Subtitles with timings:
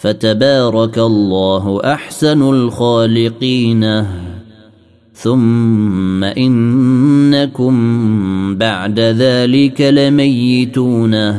[0.00, 4.04] فتبارك الله أحسن الخالقين.
[5.12, 7.74] ثم إنكم
[8.56, 11.34] بعد ذلك لميتون.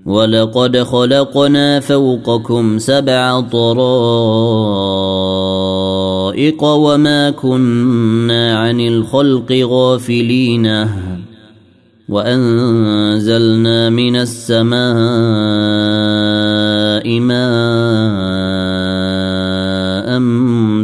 [0.05, 5.16] ولقد خلقنا فوقكم سبع طرائق
[6.61, 10.87] وما كنا عن الخلق غافلين.
[12.09, 14.79] وأنزلنا من السماء
[17.19, 17.47] ماء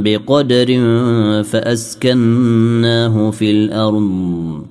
[0.04, 0.68] بقدر
[1.44, 4.62] فأسكناه في الأرض.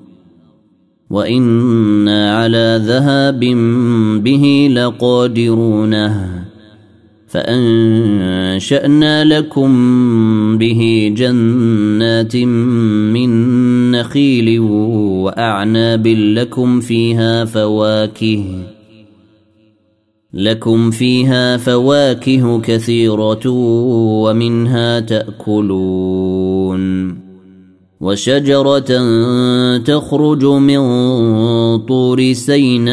[1.10, 3.40] وإنا على ذهاب
[4.24, 5.94] به لقادرون.
[7.32, 9.72] فأنشأنا لكم
[10.58, 13.30] به جنات من
[13.90, 18.44] نخيل وأعناب لكم فيها فواكه
[20.34, 23.48] لكم فيها فواكه كثيرة
[24.24, 26.82] ومنها تأكلون.
[28.00, 28.90] وشجرة
[29.78, 30.78] تخرج من
[31.78, 32.92] طور سيناء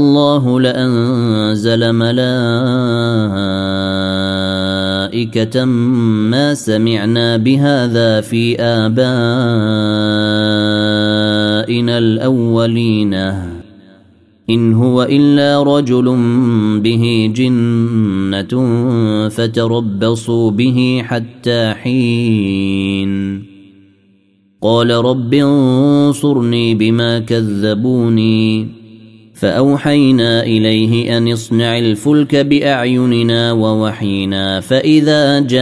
[0.00, 2.24] الله لأنزل ملائكة
[5.64, 8.94] ما سمعنا بهذا في آبائنا
[11.98, 13.14] الأولين.
[14.50, 16.16] إن هو إلا رجل
[16.82, 18.78] به جنة
[19.28, 23.42] فتربصوا به حتى حين.
[24.62, 28.79] قال رب انصرني بما كذبوني.
[29.40, 35.60] فأوحينا إليه أن اصنع الفلك بأعيننا ووحينا فإذا جاء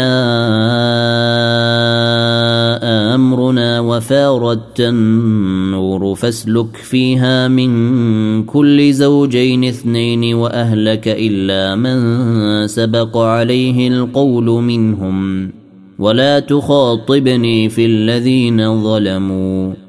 [3.15, 14.45] أمرنا وفاردت النور فاسلك فيها من كل زوجين اثنين وأهلك إلا من سبق عليه القول
[14.45, 15.51] منهم
[15.99, 19.88] ولا تخاطبني في الذين ظلموا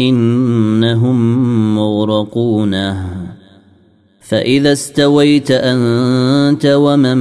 [0.00, 3.06] إنهم مغرقونه.
[4.20, 7.18] فإذا استويت أنت ومن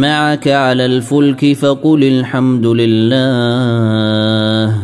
[0.00, 4.74] معك على الفلك فقل الحمد لله.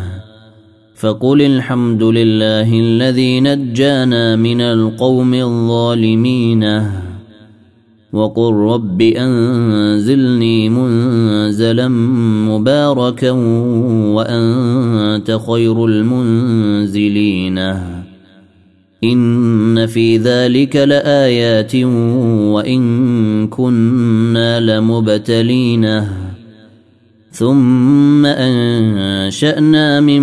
[0.96, 6.90] فقل الحمد لله الذي نجانا من القوم الظالمين.
[8.16, 11.88] وقل رب أنزلني منزلا
[12.48, 13.30] مباركا
[14.16, 17.58] وأنت خير المنزلين.
[19.04, 21.76] إن في ذلك لآيات
[22.54, 26.02] وإن كنا لمبتلين.
[27.32, 30.22] ثم أنشأنا من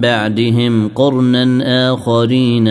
[0.00, 1.44] بعدهم قرنا
[1.92, 2.68] آخرين.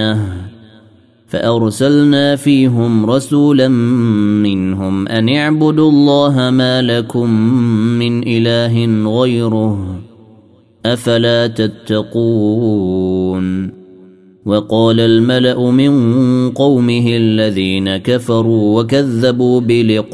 [1.34, 7.30] فأرسلنا فيهم رسولا منهم أن اعبدوا الله ما لكم
[8.00, 8.86] من إله
[9.20, 10.00] غيره
[10.86, 12.94] أفلا تتقون
[14.46, 15.92] وقال الملأ من
[16.50, 20.14] قومه الذين كفروا وكذبوا بلقاء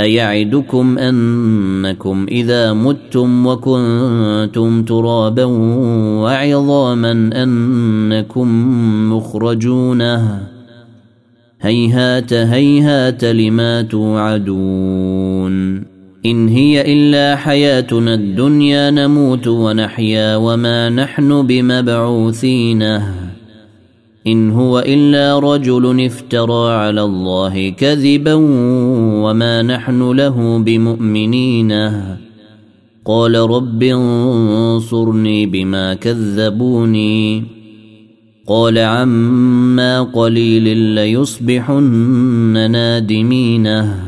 [0.00, 5.44] أيعدكم أنكم إذا متم وكنتم ترابا
[6.22, 7.12] وعظاما
[7.42, 8.48] أنكم
[9.12, 10.02] مخرجون
[11.60, 15.84] هيهات هيهات لما توعدون.
[16.26, 22.82] إن هي إلا حياتنا الدنيا نموت ونحيا وما نحن بمبعوثين
[24.26, 28.34] إن هو إلا رجل افترى على الله كذبا
[29.24, 31.72] وما نحن له بمؤمنين.
[33.04, 37.44] قال رب انصرني بما كذبوني.
[38.46, 44.04] قال عما قليل ليصبحن نادمينه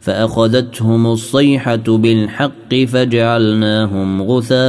[0.00, 4.60] فأخذتهم الصيحة بالحق فجعلناهم غثاء.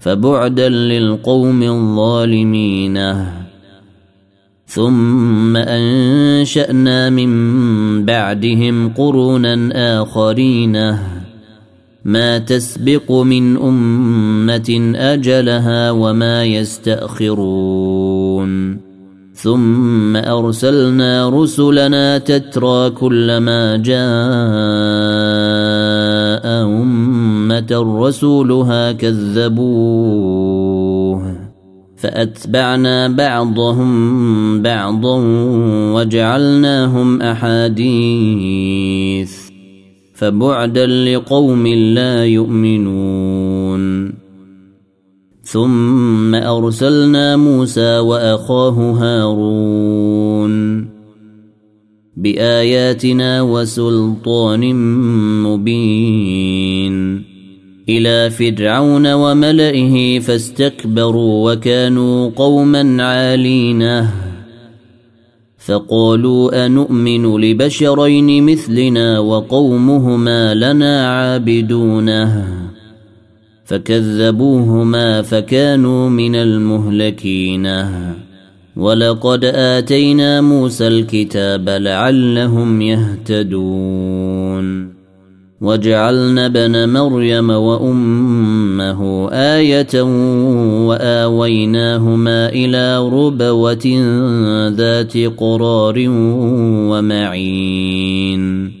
[0.00, 2.98] فبعدا للقوم الظالمين.
[4.66, 7.30] ثم أنشأنا من
[8.04, 9.70] بعدهم قرونا
[10.02, 10.96] آخرين.
[12.04, 17.70] ما تسبق من أمة أجلها وما يستأخرون.
[19.34, 24.00] ثم أرسلنا رسلنا تترى كلما جاء
[27.72, 30.40] رسولها كذبوه.
[31.96, 35.22] فأتبعنا بعضهم بعضا
[35.94, 39.32] وجعلناهم أحاديث.
[40.14, 44.12] فبعدا لقوم لا يؤمنون.
[45.42, 50.86] ثم أرسلنا موسى وأخاه هارون
[52.16, 54.74] بآياتنا وسلطان
[55.42, 57.29] مبين.
[57.98, 64.10] إلى فرعون وملئه فاستكبروا وكانوا قوما عالينه
[65.58, 72.46] فقالوا انومن لبشرين مثلنا وقومهما لنا عابدونه
[73.64, 77.84] فكذبوهما فكانوا من المهلكين.
[78.76, 84.20] ولقد آتينا موسى الكتاب لعلهم يهتدون.
[85.60, 90.02] وجعلنا ابن مريم وأمه آية
[90.88, 93.86] وآويناهما إلى ربوة
[94.68, 96.04] ذات قرار
[96.88, 98.72] ومعين.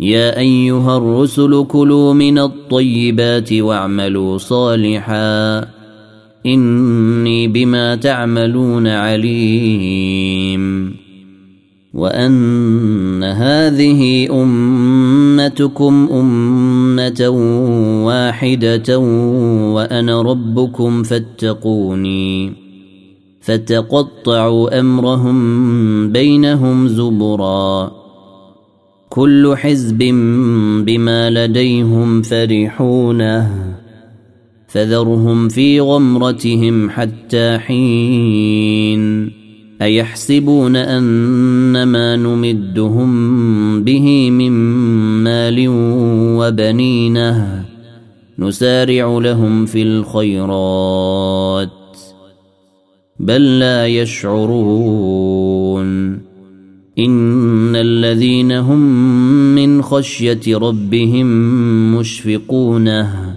[0.00, 5.68] يا أيها الرسل كلوا من الطيبات واعملوا صالحا.
[6.46, 10.16] إني بما تعملون عليم.
[11.96, 17.28] وأن هذه أمتكم أمة
[18.06, 18.98] واحدة
[19.74, 22.52] وأنا ربكم فاتقوني
[23.40, 27.92] فتقطعوا أمرهم بينهم زبرا
[29.08, 29.98] كل حزب
[30.84, 33.74] بما لديهم فرحونه
[34.68, 39.32] فذرهم في غمرتهم حتى حين
[39.82, 44.52] أيحسبون ان ما نمدهم به من
[45.24, 45.66] مال
[46.38, 47.64] وبنينه
[48.38, 51.70] نسارع لهم في الخيرات
[53.20, 55.46] بل لا يشعرون
[56.98, 58.80] إن الذين هم
[59.54, 61.26] من خشية ربهم
[61.96, 63.36] مشفقونه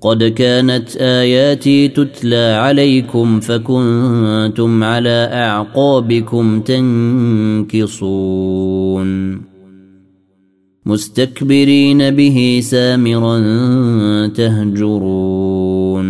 [0.00, 7.98] قد كانت آياتي تتلى عليكم فكنتم على أعقابكم تنكصون.
[10.86, 13.38] مستكبرين به سامرا
[14.26, 16.08] تهجرون.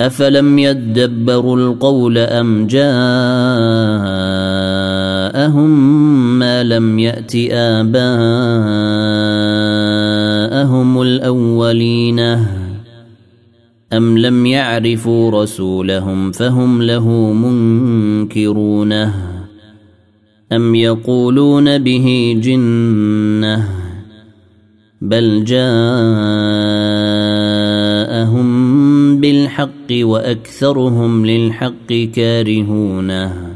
[0.00, 2.86] أفلم يدبروا القول أم جاءهم
[6.38, 7.36] ما لم يأت
[10.66, 12.20] آباءهم الأولين.
[13.92, 19.14] أم لم يعرفوا رسولهم فهم له منكرونه
[20.52, 23.68] أم يقولون به جنة.
[25.00, 25.76] بل جاءهم
[29.20, 33.55] بالحق وأكثرهم للحق كارهونه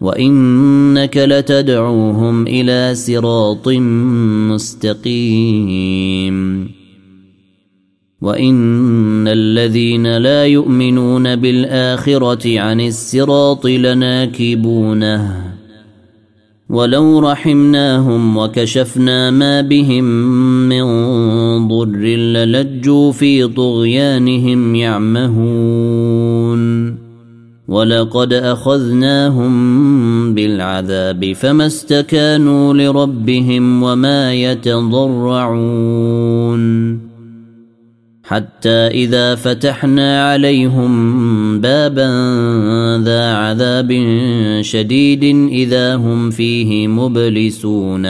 [0.00, 3.68] وإنك لتدعوهم إلى صراط
[4.48, 6.36] مستقيم.
[8.22, 15.52] وإن الذين لا يؤمنون بالآخرة عن الصراط لناكبونه.
[16.68, 20.04] ولو رحمناهم وكشفنا ما بهم
[20.68, 20.84] من
[21.68, 26.26] ضر للجوا في طغيانهم يعمهون.
[27.68, 29.54] ولقد اخذناهم
[30.34, 35.76] بالعذاب فما استكانوا لربهم وما يتضرعون
[38.22, 42.08] حتى اذا فتحنا عليهم بابا
[43.04, 43.92] ذا عذاب
[44.60, 48.06] شديد اذا هم فيه مبلسون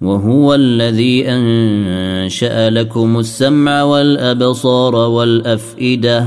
[0.00, 6.26] وهو الذي انشا لكم السمع والابصار والافئده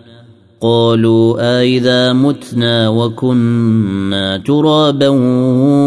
[0.61, 5.07] قالوا أإذا متنا وكنا ترابا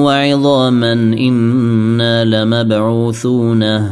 [0.05, 3.91] وعظاما إنا لمبعوثونه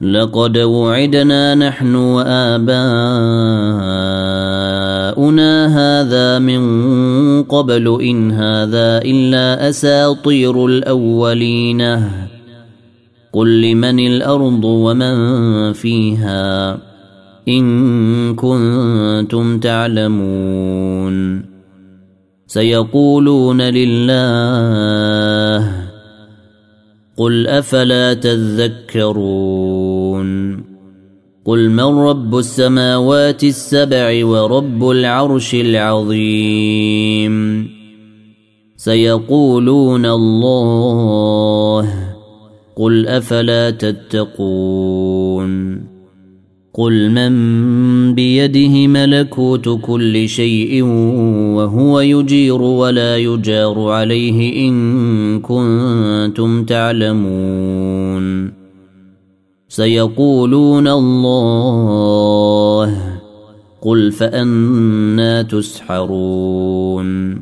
[0.00, 3.46] لقد وعدنا نحن وآباؤنا
[5.16, 6.62] آباؤنا هذا من
[7.42, 11.82] قبل إن هذا إلا أساطير الأولين.
[13.32, 15.16] قل لمن الأرض ومن
[15.72, 16.78] فيها؟
[17.48, 21.44] إن كنتم تعلمون.
[22.46, 25.72] سيقولون لله
[27.16, 29.36] قل أفلا تذكرون.
[31.44, 37.68] قل من رب السماوات السبع ورب العرش العظيم.
[38.76, 41.88] سيقولون الله
[42.76, 45.85] قل أفلا تتقون.
[46.76, 50.82] قل من بيده ملكوت كل شيء
[51.56, 58.52] وهو يجير ولا يجار عليه ان كنتم تعلمون
[59.68, 62.96] سيقولون الله
[63.80, 67.34] قل فانا تسحرون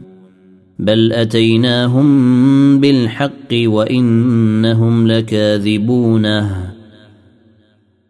[0.79, 6.74] بل اتيناهم بالحق وانهم لكاذبونه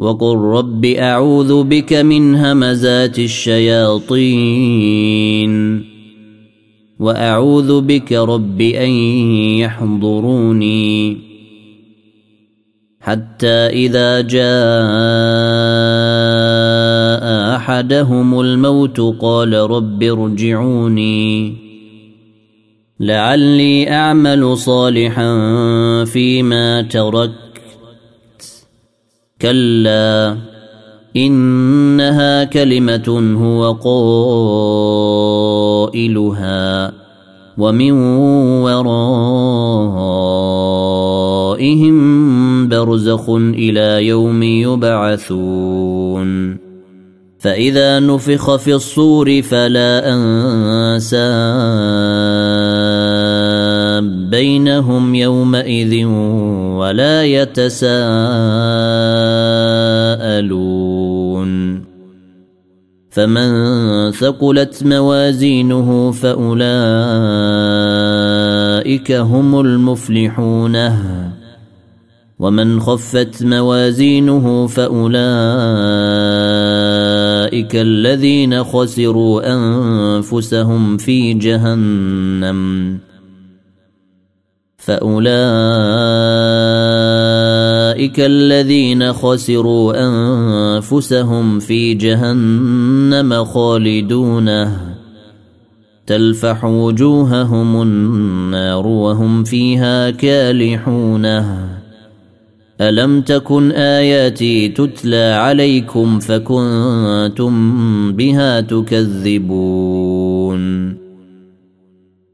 [0.00, 4.24] وقل رب اعوذ بك من همزات الشياطين
[7.00, 8.90] واعوذ بك رب ان
[9.60, 11.18] يحضروني
[13.00, 14.40] حتى اذا جاء
[17.56, 21.56] احدهم الموت قال رب ارجعوني
[23.00, 25.34] لعلي اعمل صالحا
[26.04, 27.39] فيما تركت
[29.42, 30.36] كلا
[31.16, 33.72] إنها كلمة هو
[35.90, 36.92] قائلها
[37.58, 37.92] ومن
[38.62, 39.08] ورائهم
[42.68, 46.30] برزخ إلى يوم يبعثون.
[47.38, 51.20] فإذا نفخ في الصور فلا انساب
[54.00, 56.04] بينهم يومئذ
[56.76, 57.90] ولا يتساءلون.
[63.10, 63.50] فمن
[64.10, 66.72] ثقلت موازينه فأولئك
[69.12, 70.76] هم المفلحون.
[72.38, 75.20] ومن خفت موازينه فأولئك
[77.76, 82.98] الذين خسروا أنفسهم في جهنم.
[84.90, 85.30] فأولئك
[88.20, 94.70] الذين خسروا أنفسهم في جهنم خالدون.
[96.06, 101.26] تلفح وجوههم النار وهم فيها كالحون.
[102.80, 107.52] ألم تكن آياتي تتلى عليكم فكنتم
[108.12, 110.20] بها تكذبون؟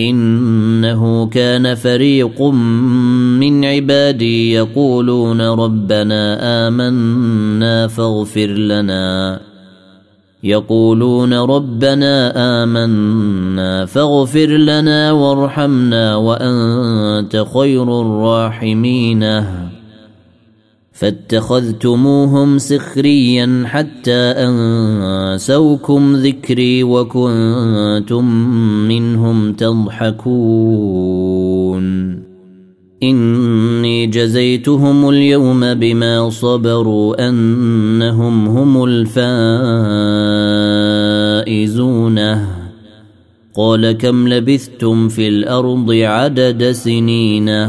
[0.00, 9.40] إنه كان فريق من عبادي يقولون ربنا آمنا فاغفر لنا.
[10.42, 12.32] يقولون ربنا
[12.62, 19.24] آمنا فاغفر لنا وارحمنا وأنت خير الراحمين.
[20.98, 28.24] فاتخذتموهم سخريا حتى أنسوكم ذكري وكنتم
[28.88, 30.18] منهم تضحكون.
[33.02, 38.84] إني جزيتهم اليوم بما صبروا أنهم هم
[41.46, 42.18] الفائزون.
[43.54, 47.68] قال كم لبثتم في الأرض عدد سنين؟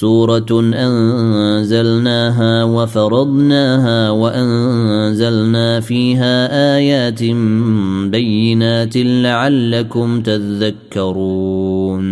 [0.00, 6.34] سورة أنزلناها وفرضناها وأنزلنا فيها
[6.76, 7.22] آيات
[8.10, 12.06] بينات لعلكم تذكرون.